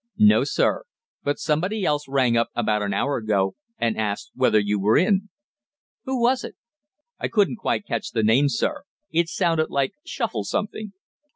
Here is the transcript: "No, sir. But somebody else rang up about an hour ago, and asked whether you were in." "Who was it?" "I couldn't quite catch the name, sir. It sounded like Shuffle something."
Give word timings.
"No, 0.17 0.43
sir. 0.43 0.85
But 1.21 1.37
somebody 1.37 1.85
else 1.85 2.07
rang 2.07 2.35
up 2.35 2.49
about 2.55 2.81
an 2.81 2.91
hour 2.91 3.17
ago, 3.17 3.53
and 3.77 3.95
asked 3.99 4.31
whether 4.33 4.57
you 4.57 4.79
were 4.79 4.97
in." 4.97 5.29
"Who 6.05 6.19
was 6.19 6.43
it?" 6.43 6.55
"I 7.19 7.27
couldn't 7.27 7.57
quite 7.57 7.85
catch 7.85 8.09
the 8.09 8.23
name, 8.23 8.49
sir. 8.49 8.85
It 9.11 9.29
sounded 9.29 9.69
like 9.69 9.93
Shuffle 10.03 10.43
something." 10.43 10.93